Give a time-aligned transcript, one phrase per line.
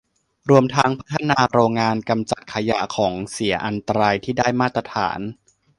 [0.49, 5.19] รวมทั้งพัฒนาโรงงานกำจัดขยะ ของเสียอันตรายที่ได้มาตรฐาน